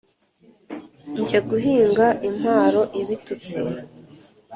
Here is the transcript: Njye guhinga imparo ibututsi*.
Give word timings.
Njye 1.19 1.39
guhinga 1.49 2.07
imparo 2.29 2.81
ibututsi*. 2.99 3.59